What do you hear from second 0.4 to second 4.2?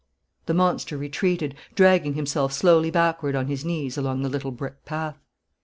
The monster retreated, dragging himself slowly backward on his knees